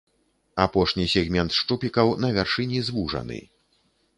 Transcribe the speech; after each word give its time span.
Апошні 0.63 1.05
сегмент 1.13 1.57
шчупікаў 1.57 2.07
на 2.25 2.33
вяршыні 2.39 2.79
звужаны. 2.89 3.39